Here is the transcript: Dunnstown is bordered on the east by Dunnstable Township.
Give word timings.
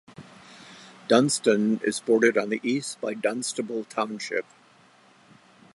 Dunnstown 1.07 1.79
is 1.83 1.99
bordered 1.99 2.35
on 2.35 2.49
the 2.49 2.59
east 2.63 2.99
by 3.01 3.13
Dunnstable 3.13 3.83
Township. 3.83 4.47